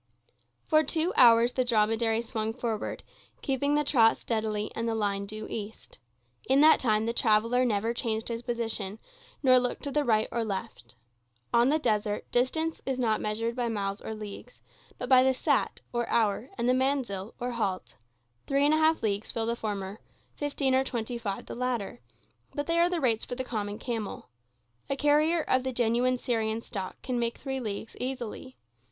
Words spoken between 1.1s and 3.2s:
hours the dromedary swung forward,